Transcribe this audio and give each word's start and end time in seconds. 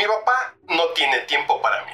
Mi 0.00 0.06
papá 0.06 0.54
no 0.66 0.88
tiene 0.94 1.20
tiempo 1.26 1.60
para 1.60 1.84
mí. 1.84 1.92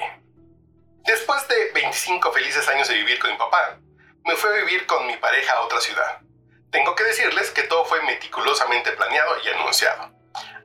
Después 1.03 1.45
de 1.49 1.71
25 1.73 2.31
felices 2.31 2.65
años 2.69 2.87
de 2.87 2.93
vivir 2.93 3.19
con 3.19 3.29
mi 3.29 3.35
papá, 3.35 3.79
me 4.23 4.33
fui 4.37 4.49
a 4.49 4.63
vivir 4.63 4.85
con 4.85 5.05
mi 5.05 5.17
pareja 5.17 5.51
a 5.51 5.59
otra 5.59 5.81
ciudad. 5.81 6.21
Tengo 6.71 6.95
que 6.95 7.03
decirles 7.03 7.51
que 7.51 7.63
todo 7.63 7.83
fue 7.83 8.01
meticulosamente 8.03 8.93
planeado 8.93 9.35
y 9.43 9.49
anunciado. 9.49 10.09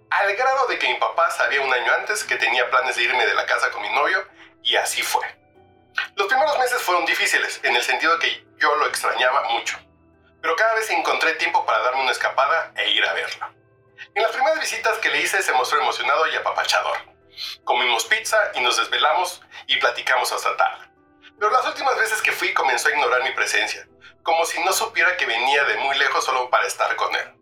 Al 0.08 0.36
grado 0.36 0.68
de 0.68 0.78
que 0.78 0.86
mi 0.86 0.94
papá 1.00 1.32
sabía 1.32 1.62
un 1.62 1.74
año 1.74 1.92
antes 1.98 2.22
que 2.22 2.36
tenía 2.36 2.70
planes 2.70 2.94
de 2.94 3.02
irme 3.02 3.26
de 3.26 3.34
la 3.34 3.44
casa 3.44 3.72
con 3.72 3.82
mi 3.82 3.90
novio 3.92 4.24
y 4.62 4.76
así 4.76 5.02
fue. 5.02 5.26
Los 6.14 6.28
primeros 6.28 6.56
meses 6.60 6.80
fueron 6.80 7.04
difíciles, 7.06 7.58
en 7.64 7.74
el 7.74 7.82
sentido 7.82 8.20
que 8.20 8.46
yo 8.58 8.72
lo 8.76 8.86
extrañaba 8.86 9.48
mucho. 9.48 9.80
Pero 10.40 10.54
cada 10.54 10.74
vez 10.74 10.88
encontré 10.90 11.32
tiempo 11.34 11.66
para 11.66 11.80
darme 11.80 12.02
una 12.02 12.12
escapada 12.12 12.70
e 12.76 12.92
ir 12.92 13.04
a 13.04 13.12
verlo. 13.14 13.52
En 14.14 14.22
las 14.22 14.30
primeras 14.30 14.60
visitas 14.60 14.96
que 14.98 15.08
le 15.08 15.22
hice 15.22 15.42
se 15.42 15.52
mostró 15.54 15.80
emocionado 15.80 16.28
y 16.28 16.36
apapachador. 16.36 17.11
Comimos 17.64 18.04
pizza 18.04 18.38
y 18.54 18.60
nos 18.60 18.76
desvelamos 18.76 19.42
y 19.66 19.76
platicamos 19.76 20.32
hasta 20.32 20.56
tarde. 20.56 20.90
Pero 21.38 21.50
las 21.50 21.66
últimas 21.66 21.96
veces 21.98 22.22
que 22.22 22.32
fui 22.32 22.52
comenzó 22.54 22.88
a 22.88 22.92
ignorar 22.92 23.22
mi 23.22 23.32
presencia, 23.32 23.88
como 24.22 24.44
si 24.44 24.62
no 24.62 24.72
supiera 24.72 25.16
que 25.16 25.26
venía 25.26 25.64
de 25.64 25.76
muy 25.78 25.96
lejos 25.98 26.24
solo 26.24 26.50
para 26.50 26.66
estar 26.66 26.94
con 26.96 27.14
él. 27.14 27.34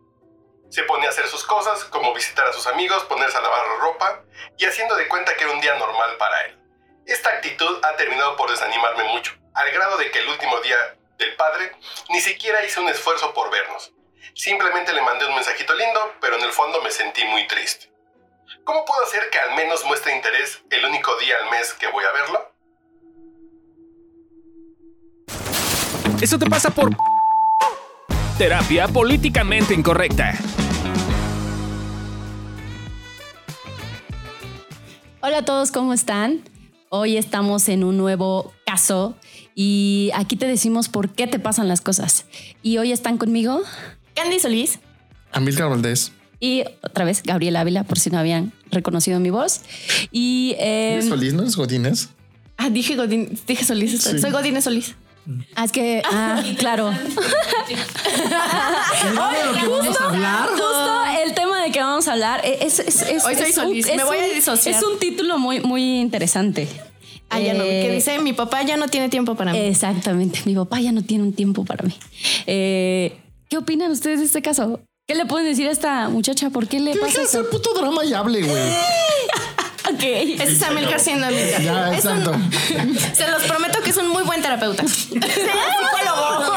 Se 0.69 0.83
ponía 0.83 1.09
a 1.09 1.11
hacer 1.11 1.27
sus 1.27 1.43
cosas, 1.43 1.83
como 1.85 2.13
visitar 2.13 2.47
a 2.47 2.53
sus 2.53 2.65
amigos, 2.67 3.03
ponerse 3.03 3.37
a 3.37 3.41
lavar 3.41 3.67
la 3.67 3.75
ropa 3.75 4.23
y 4.57 4.65
haciendo 4.65 4.95
de 4.95 5.07
cuenta 5.07 5.35
que 5.35 5.43
era 5.43 5.53
un 5.53 5.59
día 5.59 5.75
normal 5.75 6.15
para 6.17 6.45
él. 6.45 6.57
Esta 7.05 7.29
actitud 7.29 7.79
ha 7.83 7.95
terminado 7.97 8.35
por 8.37 8.49
desanimarme 8.49 9.03
mucho, 9.05 9.33
al 9.53 9.71
grado 9.71 9.97
de 9.97 10.09
que 10.11 10.19
el 10.19 10.29
último 10.29 10.59
día 10.61 10.77
del 11.17 11.35
padre 11.35 11.75
ni 12.09 12.21
siquiera 12.21 12.63
hice 12.63 12.79
un 12.79 12.87
esfuerzo 12.87 13.33
por 13.33 13.51
vernos. 13.51 13.91
Simplemente 14.33 14.93
le 14.93 15.01
mandé 15.01 15.25
un 15.25 15.35
mensajito 15.35 15.73
lindo, 15.73 16.15
pero 16.21 16.37
en 16.37 16.43
el 16.43 16.53
fondo 16.53 16.81
me 16.81 16.89
sentí 16.89 17.25
muy 17.25 17.47
triste. 17.47 17.90
¿Cómo 18.63 18.85
puedo 18.85 19.03
hacer 19.03 19.23
que 19.31 19.39
al 19.39 19.55
menos 19.55 19.83
muestre 19.85 20.15
interés 20.15 20.61
el 20.69 20.85
único 20.85 21.11
día 21.17 21.33
al 21.43 21.49
mes 21.49 21.73
que 21.73 21.87
voy 21.87 22.03
a 22.05 22.11
verlo? 22.13 22.51
Eso 26.21 26.37
te 26.37 26.47
pasa 26.47 26.69
por 26.69 26.95
terapia 28.37 28.87
políticamente 28.87 29.73
incorrecta. 29.73 30.37
Hola 35.21 35.39
a 35.39 35.45
todos, 35.45 35.71
¿cómo 35.71 35.93
están? 35.93 36.43
Hoy 36.89 37.17
estamos 37.17 37.67
en 37.69 37.83
un 37.83 37.97
nuevo 37.97 38.53
caso 38.65 39.15
y 39.55 40.11
aquí 40.13 40.35
te 40.35 40.45
decimos 40.45 40.89
por 40.89 41.09
qué 41.09 41.25
te 41.25 41.39
pasan 41.39 41.67
las 41.67 41.81
cosas. 41.81 42.25
Y 42.61 42.77
hoy 42.77 42.91
están 42.91 43.17
conmigo 43.17 43.61
Candy 44.13 44.39
Solís 44.39 44.79
Amílcar 45.31 45.69
Valdés. 45.69 46.11
Y 46.41 46.63
otra 46.83 47.05
vez 47.05 47.23
Gabriela 47.23 47.61
Ávila, 47.61 47.83
por 47.85 47.97
si 47.99 48.09
no 48.09 48.17
habían 48.19 48.51
reconocido 48.71 49.21
mi 49.21 49.29
voz. 49.29 49.61
Y 50.11 50.55
eh, 50.59 50.95
¿Eres 50.95 51.07
Solís, 51.07 51.33
no 51.33 51.43
eres 51.43 51.55
Godínez? 51.55 52.09
ah, 52.57 52.69
dije 52.69 52.97
Godín, 52.97 53.39
dije 53.47 53.63
Solís, 53.63 54.01
Sí. 54.01 54.19
soy 54.19 54.31
Godínez 54.31 54.65
Solís. 54.65 54.95
Ah, 55.55 55.65
es 55.65 55.71
que, 55.71 56.01
ah, 56.11 56.41
claro. 56.57 56.89
de 56.89 56.95
lo 59.45 59.53
que 59.53 59.67
vamos 59.67 60.01
a 60.01 60.05
hablar? 60.09 60.47
Justo 60.49 61.03
el 61.25 61.33
tema 61.33 61.63
de 61.63 61.71
que 61.71 61.79
vamos 61.79 62.07
a 62.07 62.13
hablar 62.13 62.41
es, 62.43 62.79
es, 62.79 63.01
es- 63.03 63.23
Hoy 63.25 63.35
soy 63.35 63.43
es 63.49 63.57
un- 63.57 63.63
Solís, 63.65 63.87
es 63.87 63.97
me 63.97 64.03
voy 64.03 64.17
a 64.17 64.25
un- 64.27 64.33
disociar. 64.35 64.75
Es 64.75 64.83
un 64.83 64.99
título 64.99 65.37
muy, 65.39 65.59
muy 65.61 65.99
interesante. 65.99 66.67
Ah, 67.29 67.39
ya 67.39 67.53
no, 67.53 67.63
Eh, 67.63 67.85
que 67.87 67.93
dice, 67.95 68.19
mi 68.19 68.33
papá 68.33 68.61
ya 68.63 68.75
no 68.77 68.87
tiene 68.89 69.07
tiempo 69.09 69.35
para 69.35 69.53
mí. 69.53 69.59
Exactamente, 69.59 70.41
mi 70.45 70.53
papá 70.55 70.81
ya 70.81 70.91
no 70.91 71.01
tiene 71.01 71.23
un 71.23 71.33
tiempo 71.33 71.63
para 71.63 71.85
mí. 71.85 71.93
Eh, 72.45 73.17
¿Qué 73.49 73.57
opinan 73.57 73.91
ustedes 73.91 74.19
de 74.19 74.25
este 74.25 74.41
caso? 74.41 74.81
¿Qué 75.11 75.17
le 75.17 75.25
pueden 75.25 75.45
decir 75.45 75.67
a 75.67 75.71
esta 75.71 76.07
muchacha? 76.07 76.49
¿Por 76.51 76.69
qué 76.69 76.79
le 76.79 76.93
Deja 76.93 77.05
pasa 77.05 77.19
de 77.19 77.25
eso? 77.25 77.39
hacer 77.39 77.49
puto 77.49 77.73
drama 77.73 78.05
y 78.05 78.13
hable, 78.13 78.43
güey. 78.43 78.61
Ok. 80.01 80.39
Ese 80.41 80.51
es 80.53 80.63
Amilcar 80.63 80.99
siendo 80.99 81.27
Amilcar. 81.27 81.61
Ya, 81.61 81.93
Es 81.95 82.05
un- 82.05 82.51
se 83.13 83.27
los 83.29 83.43
prometo 83.43 83.81
que 83.81 83.91
es 83.91 83.97
un 83.97 84.07
muy 84.09 84.23
buen 84.23 84.41
terapeuta. 84.41 84.83
Psicólogo. 84.87 86.55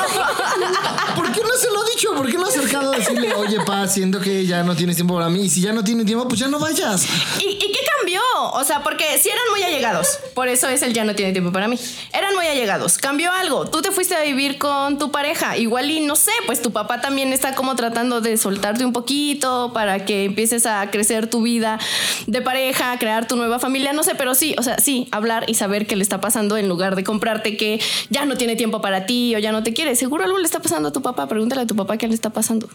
¿Por 1.17 1.33
qué 1.33 1.41
no 1.43 1.55
se 1.59 1.71
lo 1.71 1.83
ha 1.83 1.85
dicho? 1.91 2.15
¿Por 2.15 2.27
qué 2.31 2.35
no 2.39 2.45
ha 2.45 2.49
acercado 2.49 2.93
a 2.93 2.97
decirle, 2.97 3.33
oye, 3.35 3.61
pa, 3.65 3.87
siento 3.89 4.21
que 4.21 4.47
ya 4.47 4.63
no 4.63 4.75
tienes 4.75 4.97
tiempo 4.97 5.15
para 5.15 5.29
mí? 5.29 5.43
Y 5.45 5.51
si 5.51 5.61
ya 5.61 5.73
no 5.73 5.85
tiene 5.85 6.05
tiempo, 6.05 6.27
pues 6.27 6.41
ya 6.41 6.49
no 6.49 6.59
vayas. 6.59 7.05
¿Y, 7.39 7.49
y 7.51 7.59
qué 7.73 7.79
cambió? 7.99 8.21
O 8.53 8.65
sea, 8.65 8.83
porque 8.83 9.05
si 9.19 9.29
eran 9.29 9.43
muy 9.51 9.63
allegados, 9.63 10.19
por 10.35 10.49
eso 10.49 10.69
es 10.69 10.83
el 10.83 10.93
ya 10.93 11.05
no 11.05 11.15
tiene 11.15 11.33
tiempo 11.33 11.53
para 11.53 11.69
mí. 11.69 11.79
Eran 12.13 12.35
muy 12.35 12.47
allegados. 12.47 12.99
Cambió 12.99 13.33
algo. 13.33 13.67
Tú 13.67 13.83
te 13.83 13.91
fuiste 13.91 14.15
a 14.17 14.23
vivir 14.23 14.59
con 14.59 14.99
tu 14.99 15.11
pareja. 15.11 15.57
Igual 15.57 15.91
y 15.91 16.01
no 16.01 16.17
sé, 16.17 16.33
pues 16.47 16.61
tu 16.63 16.73
papá 16.73 17.01
también 17.01 17.33
está 17.33 17.55
como 17.55 17.77
tratando 17.77 18.21
de 18.21 18.37
soltarte 18.37 18.85
un 18.85 18.93
poquito 18.93 19.73
para 19.73 20.05
que 20.05 20.25
empieces 20.25 20.67
a 20.67 20.91
crecer 20.91 21.29
tu 21.31 21.43
vida 21.43 21.79
de 22.27 22.43
pareja, 22.43 22.99
crear 22.99 23.27
tu 23.27 23.34
nueva 23.37 23.59
familia. 23.59 23.93
No 23.93 24.03
sé, 24.03 24.15
pero 24.15 24.35
sí, 24.35 24.55
o 24.59 24.63
sea, 24.63 24.79
sí, 24.79 25.09
hablar 25.11 25.45
y 25.49 25.55
saber 25.55 25.87
qué 25.87 25.97
le 25.97 26.03
está 26.03 26.21
pasando 26.21 26.57
en 26.57 26.69
lugar 26.69 26.97
de 26.97 27.05
comprarte 27.05 27.57
que 27.57 27.81
ya 28.11 28.25
no 28.25 28.37
tiene 28.37 28.57
tiempo 28.57 28.81
para 28.81 29.07
ti 29.07 29.35
o 29.35 29.39
ya 29.39 29.53
no 29.53 29.63
te 29.63 29.73
quiere. 29.73 29.97
Seguro 29.97 30.25
algo 30.25 30.39
le 30.39 30.45
está 30.45 30.61
pasando 30.61 30.89
a 30.89 30.93
tu 30.93 31.03
papá. 31.03 31.27
Pregúntale 31.29 31.63
a 31.63 31.67
tu 31.67 31.77
papá 31.77 31.97
qué 31.97 32.09
le 32.09 32.15
está 32.15 32.31
pasando. 32.31 32.69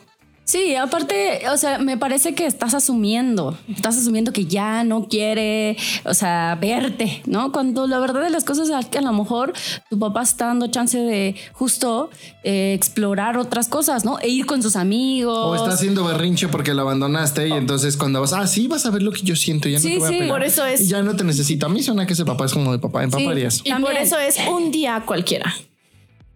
Sí, 0.50 0.74
aparte, 0.74 1.42
o 1.54 1.58
sea, 1.58 1.78
me 1.78 1.96
parece 1.96 2.34
que 2.34 2.48
estás 2.48 2.74
asumiendo, 2.74 3.56
estás 3.72 3.96
asumiendo 4.00 4.34
que 4.34 4.46
ya 4.46 4.84
no 4.84 5.08
quiere, 5.08 5.78
o 6.06 6.16
sea, 6.16 6.58
verte, 6.60 7.22
¿no? 7.28 7.52
Cuando 7.52 7.86
la 7.86 8.00
verdad 8.00 8.24
de 8.24 8.32
las 8.32 8.46
cosas 8.46 8.68
es 8.70 8.86
que 8.88 8.98
a 8.98 9.02
lo 9.02 9.14
mejor 9.14 9.54
tu 9.92 10.00
papá 10.00 10.24
está 10.24 10.48
dando 10.48 10.66
chance 10.66 10.98
de 10.98 11.36
justo 11.54 12.10
eh, 12.44 12.74
explorar 12.74 13.38
otras 13.38 13.68
cosas, 13.68 14.06
¿no? 14.06 14.18
E 14.22 14.30
ir 14.30 14.48
con 14.48 14.64
sus 14.64 14.76
amigos. 14.76 15.38
O 15.38 15.54
está 15.56 15.70
haciendo 15.76 16.04
berrinche 16.04 16.48
porque 16.48 16.74
lo 16.74 16.82
abandonaste 16.82 17.48
y 17.48 17.52
entonces 17.52 17.96
cuando 17.96 18.20
vas, 18.20 18.34
ah, 18.34 18.48
sí, 18.48 18.66
vas 18.68 18.88
a 18.88 18.90
ver 18.90 19.04
lo 19.04 19.12
que 19.12 19.22
yo 19.22 19.36
siento, 19.36 19.70
ya 19.70 19.78
no 19.78 19.84
Sí, 19.84 19.90
te 19.94 20.00
voy 20.00 20.08
sí, 20.10 20.16
a 20.16 20.18
pegar. 20.18 20.30
por 20.40 20.44
eso 20.44 20.66
es- 20.66 20.82
Y 20.82 20.88
ya 20.88 21.04
no 21.04 21.16
te 21.16 21.24
necesito. 21.26 21.68
A 21.68 21.70
mí 21.70 21.84
suena 21.84 22.08
que 22.08 22.14
ese 22.14 22.26
papá 22.26 22.46
es 22.46 22.54
como 22.54 22.72
de 22.72 22.80
papá 22.80 23.04
en 23.04 23.12
Sí. 23.12 23.18
paparías. 23.24 23.62
Y 23.64 23.70
También. 23.70 23.94
por 23.94 24.02
eso 24.02 24.18
es 24.18 24.38
un 24.52 24.72
día 24.72 25.04
cualquiera. 25.06 25.54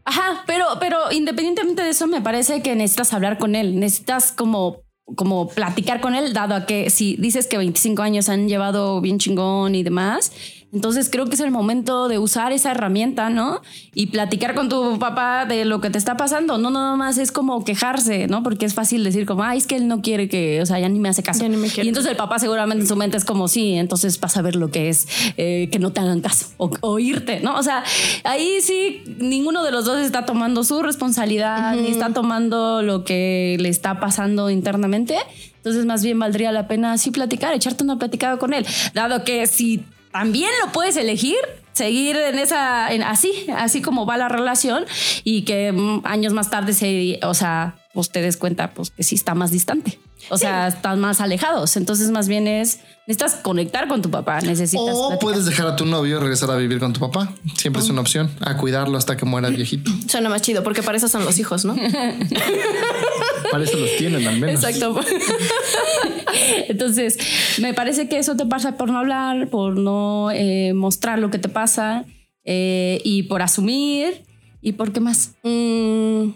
Ajá, 0.05 0.43
pero, 0.45 0.65
pero 0.79 1.11
independientemente 1.11 1.83
de 1.83 1.89
eso, 1.89 2.07
me 2.07 2.21
parece 2.21 2.61
que 2.61 2.75
necesitas 2.75 3.13
hablar 3.13 3.37
con 3.37 3.55
él, 3.55 3.79
necesitas 3.79 4.31
como 4.31 4.83
como 5.15 5.49
platicar 5.49 5.99
con 5.99 6.15
él, 6.15 6.33
dado 6.33 6.55
a 6.55 6.65
que 6.65 6.89
si 6.89 7.17
dices 7.17 7.47
que 7.47 7.57
25 7.57 8.01
años 8.01 8.29
han 8.29 8.47
llevado 8.47 9.01
bien 9.01 9.19
chingón 9.19 9.75
y 9.75 9.83
demás, 9.83 10.31
entonces 10.73 11.09
creo 11.11 11.28
que 11.28 11.35
es 11.35 11.39
el 11.39 11.51
momento 11.51 12.07
de 12.07 12.17
usar 12.17 12.51
esa 12.51 12.72
herramienta, 12.72 13.29
¿no? 13.29 13.61
Y 13.94 14.07
platicar 14.07 14.56
con 14.56 14.69
tu 14.69 14.97
papá 14.97 15.45
de 15.45 15.66
lo 15.66 15.81
que 15.81 15.91
te 15.91 16.00
está 16.00 16.17
pasando, 16.17 16.57
no 16.57 16.72
nada 16.72 16.95
más 16.95 17.19
es 17.19 17.31
como 17.31 17.63
quejarse, 17.63 18.28
¿no? 18.28 18.41
Porque 18.41 18.66
es 18.66 18.73
fácil 18.73 19.03
decir 19.03 19.28
como, 19.28 19.44
ay, 19.44 19.59
es 19.59 19.67
que 19.67 19.75
él 19.75 19.88
no 19.88 20.01
quiere 20.01 20.28
que, 20.28 20.62
o 20.62 20.66
sea, 20.66 20.79
ya 20.79 20.89
ni 20.89 21.00
me 21.00 21.09
hace 21.09 21.22
caso. 21.22 21.41
Ya 21.41 21.50
ni 21.50 21.57
me 21.57 21.67
quiere. 21.67 21.85
Y 21.85 21.89
entonces 21.89 22.12
el 22.12 22.17
papá 22.17 22.39
seguramente 22.39 22.81
en 22.81 22.88
su 22.88 22.95
mente 22.95 23.17
es 23.17 23.25
como, 23.25 23.47
sí, 23.47 23.73
entonces 23.73 24.19
vas 24.19 24.35
a 24.35 24.41
ver 24.41 24.56
lo 24.56 24.72
que 24.72 24.89
es 24.89 25.07
eh, 25.38 25.69
que 25.72 25.78
no 25.78 25.91
te 25.91 26.01
hagan 26.01 26.22
caso 26.22 26.47
o, 26.57 26.72
o 26.81 26.97
irte, 26.97 27.39
¿no? 27.41 27.56
O 27.56 27.62
sea, 27.62 27.83
ahí 28.23 28.57
sí, 28.62 29.03
ninguno 29.19 29.63
de 29.63 29.72
los 29.72 29.85
dos 29.85 30.00
está 30.00 30.25
tomando 30.25 30.63
su 30.63 30.81
responsabilidad 30.81 31.75
ni 31.75 31.89
está 31.89 32.09
tomando 32.13 32.81
lo 32.81 33.03
que 33.03 33.57
le 33.59 33.69
está 33.69 34.00
pasando 34.00 34.50
internamente. 34.50 35.17
Entonces, 35.57 35.85
más 35.85 36.03
bien 36.03 36.19
valdría 36.19 36.51
la 36.51 36.67
pena 36.67 36.94
así 36.94 37.12
platicar, 37.12 37.53
echarte 37.53 37.83
una 37.83 37.97
platicada 37.97 38.38
con 38.38 38.53
él, 38.53 38.66
dado 38.94 39.23
que 39.23 39.47
si 39.47 39.85
también 40.13 40.51
lo 40.63 40.72
puedes 40.72 40.96
elegir. 40.96 41.38
Seguir 41.74 42.16
en 42.16 42.38
esa, 42.38 42.94
en 42.94 43.01
así, 43.01 43.47
así 43.57 43.81
como 43.81 44.06
va 44.06 44.16
la 44.16 44.29
relación 44.29 44.85
y 45.24 45.41
que 45.41 45.72
mm, 45.72 46.01
años 46.03 46.31
más 46.31 46.51
tarde 46.51 46.72
se, 46.72 47.19
o 47.24 47.34
sea, 47.34 47.78
pues 47.96 48.12
te 48.12 48.22
des 48.22 48.38
cuenta 48.38 48.75
pues 48.75 48.91
que 48.91 49.01
sí 49.01 49.16
está 49.16 49.34
más 49.34 49.50
distante. 49.50 50.00
O 50.29 50.38
sea, 50.38 50.68
están 50.68 51.00
más 51.00 51.19
alejados. 51.19 51.75
Entonces, 51.75 52.12
más 52.12 52.28
bien 52.28 52.47
es, 52.47 52.79
necesitas 53.07 53.41
conectar 53.41 53.88
con 53.88 54.01
tu 54.01 54.09
papá, 54.09 54.40
necesitas. 54.41 54.96
O 54.96 55.09
platicar. 55.09 55.19
puedes 55.19 55.46
dejar 55.46 55.68
a 55.68 55.75
tu 55.75 55.85
novio 55.85 56.18
y 56.18 56.19
regresar 56.19 56.51
a 56.51 56.56
vivir 56.56 56.80
con 56.80 56.94
tu 56.94 57.00
papá. 57.00 57.34
Siempre 57.57 57.81
es 57.81 57.90
una 57.90 58.01
opción. 58.01 58.31
A 58.41 58.56
cuidarlo 58.57 58.97
hasta 58.97 59.18
que 59.18 59.25
muera 59.25 59.50
viejito. 59.50 59.91
Suena 60.07 60.30
más 60.30 60.41
chido, 60.41 60.63
porque 60.63 60.84
para 60.84 60.97
eso 60.97 61.07
son 61.07 61.25
los 61.25 61.40
hijos, 61.40 61.66
¿no? 61.66 61.75
Para 63.51 63.63
eso 63.66 63.78
los 63.78 63.95
tienen 63.97 64.25
al 64.25 64.40
menos. 64.40 64.63
Exacto. 64.63 65.00
Entonces, 66.68 67.18
me 67.62 67.74
parece 67.74 68.07
que 68.07 68.18
eso 68.18 68.35
te 68.35 68.45
pasa 68.45 68.77
por 68.77 68.89
no 68.89 69.00
hablar, 69.00 69.50
por 69.50 69.77
no 69.77 70.31
eh, 70.31 70.74
mostrar 70.74 71.19
lo 71.19 71.30
que 71.31 71.39
te 71.39 71.50
pasa 71.50 72.06
eh, 72.44 73.01
y 73.03 73.24
por 73.24 73.41
asumir 73.41 74.24
y 74.62 74.74
por 74.74 74.91
qué 74.91 75.00
más. 75.00 75.35
Mm, 75.44 76.30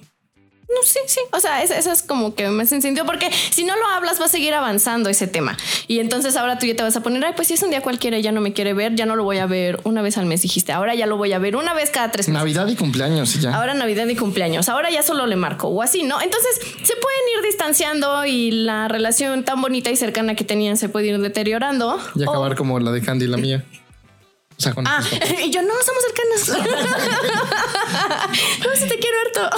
no, 0.70 0.84
sí, 0.84 1.00
sí. 1.08 1.20
O 1.32 1.40
sea, 1.40 1.64
es- 1.64 1.72
eso 1.72 1.92
es 1.92 2.02
como 2.04 2.36
que 2.36 2.48
me 2.50 2.66
sentido 2.66 3.06
porque 3.06 3.30
si 3.52 3.64
no 3.64 3.76
lo 3.76 3.86
hablas 3.88 4.20
va 4.20 4.26
a 4.26 4.28
seguir 4.28 4.54
avanzando 4.54 5.10
ese 5.10 5.26
tema. 5.28 5.56
Y 5.88 6.00
entonces 6.00 6.36
ahora 6.36 6.60
tú 6.60 6.66
ya 6.66 6.76
te 6.76 6.84
vas 6.84 6.96
a 6.96 7.02
poner, 7.02 7.24
ay, 7.26 7.34
pues 7.36 7.48
si 7.48 7.54
es 7.54 7.64
un 7.64 7.70
día 7.70 7.82
cualquiera 7.82 8.18
y 8.18 8.22
ya 8.22 8.32
no 8.32 8.42
me 8.42 8.52
quiere 8.54 8.74
ver, 8.74 8.94
ya 8.96 9.06
no 9.06 9.16
lo 9.16 9.24
voy 9.24 9.38
a 9.38 9.46
ver 9.46 9.80
una 9.86 10.02
vez 10.02 10.18
al 10.18 10.26
mes, 10.26 10.42
dijiste. 10.42 10.74
Ahora 10.74 10.94
ya 10.96 11.06
lo 11.08 11.16
voy 11.18 11.32
a 11.34 11.40
ver 11.40 11.56
una 11.56 11.74
vez 11.74 11.90
cada 11.90 12.12
tres 12.12 12.28
meses. 12.28 12.40
Navidad 12.40 12.68
y 12.68 12.76
cumpleaños 12.76 13.40
ya. 13.42 13.56
Ahora 13.56 13.74
Navidad 13.74 14.08
y 14.08 14.16
cumpleaños. 14.16 14.68
Ahora 14.70 14.90
ya 14.92 15.04
solo 15.04 15.26
le 15.26 15.36
marco 15.38 15.68
o 15.70 15.82
así, 15.82 16.04
¿no? 16.04 16.22
Entonces 16.22 16.56
se 16.60 16.94
pueden 16.96 17.22
ir 17.38 17.46
distanciando 17.46 18.26
y 18.26 18.52
la 18.52 18.88
relación 18.88 19.44
tan 19.46 19.62
bonita 19.62 19.90
y 19.90 19.96
cercana 19.96 20.36
que 20.36 20.44
tenían 20.44 20.78
se 20.78 20.90
puede 20.90 21.08
ir 21.08 21.20
deteriorando. 21.20 21.98
Y 22.16 22.24
O- 22.26 22.30
acabar 22.30 22.56
como 22.56 22.80
la 22.80 22.92
de 22.92 23.02
Candy 23.02 23.26
y 23.26 23.28
la 23.30 23.38
mía. 23.38 23.64
O 24.58 24.62
sea, 24.62 24.74
con 24.74 24.88
Ah, 24.88 25.04
y 25.46 25.52
yo 25.52 25.62
no 25.62 25.74
somos 25.84 26.02
cercanas. 26.04 26.50
no, 28.66 28.76
si 28.76 28.88
te 28.88 28.98
quiero 28.98 29.18
harto. 29.20 29.50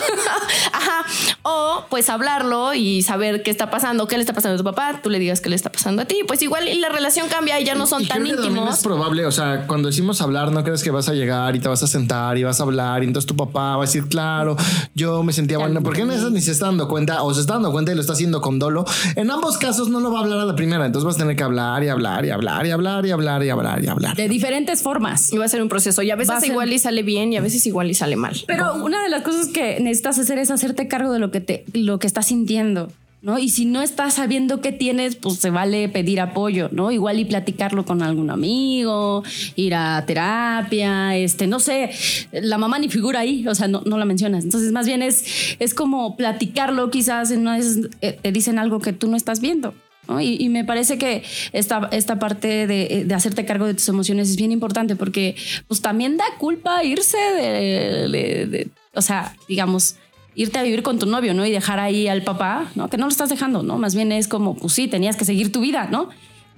Ajá. 0.74 1.06
O 1.44 1.86
pues 1.89 2.09
hablarlo 2.09 2.74
y 2.74 3.01
saber 3.01 3.44
qué 3.44 3.51
está 3.51 3.69
pasando, 3.71 4.07
qué 4.07 4.18
le 4.18 4.21
está 4.21 4.33
pasando 4.33 4.56
a 4.56 4.57
tu 4.57 4.63
papá, 4.63 5.00
tú 5.01 5.09
le 5.09 5.19
digas 5.19 5.39
qué 5.41 5.50
le 5.50 5.56
está 5.56 5.71
pasando 5.71 6.01
a 6.01 6.06
ti. 6.06 6.18
Pues 6.27 6.41
igual 6.41 6.68
y 6.68 6.80
la 6.80 6.89
relación 6.89 7.27
cambia 7.30 7.59
y 7.59 7.63
ya 7.65 7.75
no 7.75 7.88
son 7.88 8.01
Y 8.03 8.07
tan 8.07 8.18
creo 8.24 8.31
que 8.31 8.36
también 8.36 8.56
íntimos. 8.57 8.77
Es 8.80 8.83
probable, 8.83 9.25
o 9.25 9.31
sea, 9.31 9.65
cuando 9.68 9.88
decimos 9.88 10.21
hablar, 10.21 10.51
no 10.51 10.63
crees 10.63 10.83
que 10.83 10.91
vas 10.91 11.07
a 11.09 11.13
llegar 11.13 11.56
y 11.56 11.59
te 11.59 11.68
vas 11.69 11.81
a 11.81 11.88
sentar 11.88 12.38
y 12.38 12.44
vas 12.44 12.59
a 12.59 12.63
hablar 12.63 13.03
y 13.03 13.07
entonces 13.07 13.27
tu 13.27 13.36
papá 13.36 13.77
va 13.77 13.83
a 13.83 13.86
decir, 13.86 14.07
claro, 14.09 14.57
yo 14.95 15.24
me 15.24 15.33
sentía 15.33 15.57
bueno, 15.57 15.81
porque 15.81 16.01
en 16.01 16.12
esas 16.12 16.31
ni 16.31 16.41
se 16.41 16.51
está 16.51 16.65
dando 16.68 16.88
cuenta 16.88 17.24
o 17.24 17.33
se 17.33 17.41
está 17.41 17.53
dando 17.53 17.71
cuenta 17.71 17.91
y 17.91 17.95
lo 17.95 18.01
está 18.01 18.13
haciendo 18.13 18.41
con 18.41 18.59
dolo. 18.59 18.86
En 19.15 19.31
ambos 19.31 19.57
casos 19.57 19.89
no 19.89 20.00
lo 20.01 20.12
va 20.12 20.19
a 20.19 20.24
hablar 20.24 20.39
a 20.39 20.45
la 20.45 20.56
primera, 20.56 20.86
entonces 20.86 21.06
vas 21.06 21.15
a 21.15 21.19
tener 21.19 21.36
que 21.36 21.44
hablar 21.44 21.83
y 21.83 21.88
hablar 21.89 22.25
y 22.25 22.31
hablar 22.31 22.65
y 22.65 22.71
hablar 22.71 23.06
y 23.06 23.12
hablar 23.12 23.44
y 23.44 23.50
hablar 23.50 23.83
y 23.83 23.88
hablar. 23.88 24.15
De 24.15 24.27
diferentes 24.27 24.81
formas. 24.83 25.31
Y 25.31 25.38
va 25.38 25.45
a 25.45 25.47
ser 25.47 25.62
un 25.62 25.69
proceso. 25.69 26.01
Y 26.01 26.12
a 26.12 26.15
veces 26.15 26.39
ser- 26.41 26.50
igual 26.51 26.74
y 26.74 26.80
sale 26.80 27.03
bien 27.03 27.31
y 27.33 27.38
a 27.38 27.41
veces 27.41 27.65
igual 27.65 27.89
y 27.89 27.94
sale 27.94 28.15
mal. 28.15 28.36
Pero 28.45 28.75
una 28.75 29.01
de 29.01 29.09
las 29.09 29.21
cosas 29.24 29.47
que 29.47 29.80
necesitas 29.80 30.19
hacer 30.19 30.38
es 30.38 30.51
hacerte 30.51 30.88
cargo 30.88 31.13
de 31.13 31.19
lo 31.19 31.28
que 31.31 31.41
te, 31.41 31.65
lo 31.73 31.99
que 31.99 32.07
estás 32.07 32.27
sintiendo. 32.27 32.91
¿No? 33.21 33.37
Y 33.37 33.49
si 33.49 33.65
no 33.65 33.81
estás 33.81 34.13
sabiendo 34.13 34.61
qué 34.61 34.71
tienes, 34.71 35.17
pues 35.17 35.39
se 35.39 35.49
vale 35.49 35.89
pedir 35.89 36.21
apoyo, 36.21 36.69
¿no? 36.71 36.89
Igual 36.89 37.19
y 37.19 37.25
platicarlo 37.25 37.83
con 37.83 38.01
algún 38.01 38.29
amigo, 38.29 39.23
ir 39.57 39.75
a 39.75 40.01
terapia, 40.07 41.17
este, 41.17 41.45
no 41.45 41.59
sé, 41.59 41.89
la 42.31 42.57
mamá 42.57 42.79
ni 42.79 42.87
figura 42.87 43.19
ahí, 43.19 43.45
o 43.45 43.53
sea, 43.55 43.67
no, 43.67 43.81
no 43.85 43.97
la 43.97 44.05
mencionas. 44.05 44.45
Entonces, 44.45 44.71
más 44.71 44.85
bien 44.87 45.01
es, 45.01 45.57
es 45.59 45.73
como 45.73 46.15
platicarlo, 46.15 46.89
quizás 46.91 47.27
de 47.27 47.35
esas, 47.59 47.79
eh, 47.99 48.17
te 48.21 48.31
dicen 48.31 48.57
algo 48.57 48.79
que 48.79 48.93
tú 48.93 49.09
no 49.09 49.17
estás 49.17 49.41
viendo. 49.41 49.73
¿no? 50.07 50.21
Y, 50.21 50.37
y 50.39 50.47
me 50.47 50.63
parece 50.63 50.97
que 50.97 51.23
esta, 51.51 51.89
esta 51.91 52.19
parte 52.19 52.67
de, 52.67 53.03
de 53.05 53.13
hacerte 53.13 53.43
cargo 53.43 53.65
de 53.65 53.73
tus 53.73 53.89
emociones 53.89 54.29
es 54.29 54.37
bien 54.37 54.53
importante 54.53 54.95
porque 54.95 55.35
pues 55.67 55.81
también 55.81 56.15
da 56.15 56.23
culpa 56.37 56.85
irse 56.85 57.17
de, 57.17 58.07
de- 58.07 58.45
de- 58.45 58.67
o 58.95 59.01
sea, 59.01 59.35
digamos, 59.49 59.97
irte 60.35 60.59
a 60.59 60.63
vivir 60.63 60.83
con 60.83 60.99
tu 60.99 61.05
novio, 61.05 61.33
¿no? 61.33 61.45
Y 61.45 61.51
dejar 61.51 61.79
ahí 61.79 62.07
al 62.07 62.23
papá, 62.23 62.71
¿no? 62.75 62.89
Que 62.89 62.97
no 62.97 63.05
lo 63.05 63.11
estás 63.11 63.29
dejando, 63.29 63.63
¿no? 63.63 63.77
Más 63.77 63.95
bien 63.95 64.11
es 64.11 64.27
como, 64.27 64.55
pues 64.55 64.73
sí, 64.73 64.87
tenías 64.87 65.15
que 65.15 65.25
seguir 65.25 65.51
tu 65.51 65.59
vida, 65.61 65.87
¿no? 65.91 66.09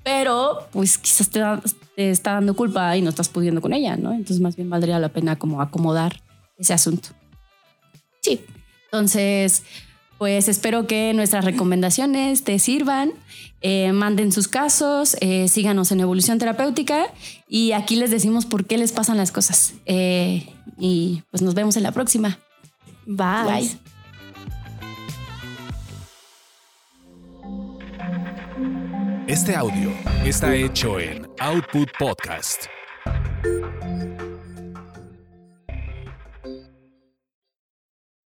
Pero 0.03 0.68
pues 0.71 0.97
quizás 0.97 1.29
te, 1.29 1.39
da- 1.39 1.62
está 1.95 2.33
dando 2.33 2.56
culpa 2.56 2.95
y 2.97 3.01
no 3.01 3.09
estás 3.09 3.29
pudiendo 3.29 3.62
con 3.62 3.73
ella, 3.73 3.97
¿no? 3.97 4.12
Entonces 4.12 4.39
más 4.39 4.56
bien 4.56 4.69
valdría 4.69 4.97
la 5.00 5.09
pena 5.09 5.38
como 5.38 5.62
acomodar 5.62 6.21
ese 6.57 6.73
asunto. 6.73 7.09
Sí. 8.21 8.41
Entonces, 8.85 9.63
pues 10.18 10.47
espero 10.47 10.85
que 10.85 11.13
nuestras 11.13 11.45
recomendaciones 11.45 12.44
te 12.44 12.59
sirvan. 12.59 13.13
Eh, 13.62 13.91
manden 13.94 14.31
sus 14.31 14.47
casos, 14.47 15.15
eh, 15.21 15.47
síganos 15.47 15.91
en 15.91 16.00
Evolución 16.00 16.39
Terapéutica 16.39 17.06
y 17.47 17.73
aquí 17.73 17.95
les 17.95 18.09
decimos 18.09 18.45
por 18.47 18.65
qué 18.65 18.77
les 18.77 18.91
pasan 18.91 19.18
las 19.18 19.31
cosas. 19.31 19.75
Eh, 19.85 20.47
y 20.79 21.21
pues 21.29 21.41
nos 21.44 21.53
vemos 21.53 21.77
en 21.77 21.83
la 21.83 21.91
próxima. 21.91 22.39
Bye. 23.06 23.77
Este 29.27 29.56
audio 29.56 29.92
está 30.25 30.53
hecho 30.53 31.00
en 31.00 31.25
Output 31.39 31.89
Podcast. 31.98 32.81